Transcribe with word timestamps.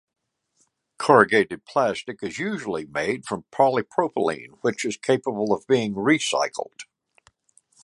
Corrugated 0.97 1.63
plastic 1.63 2.23
is 2.23 2.39
usually 2.39 2.87
made 2.87 3.23
from 3.27 3.45
polypropylene 3.51 4.57
which 4.61 4.83
is 4.83 4.97
capable 4.97 5.53
of 5.53 5.67
being 5.67 5.93
recycled. 5.93 6.85